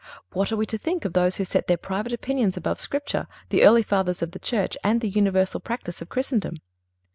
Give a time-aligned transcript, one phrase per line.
[0.33, 3.61] What are we to think of those who set their private opinions above Scripture, the
[3.61, 6.55] early Fathers of the Church and the universal practice of Christendom?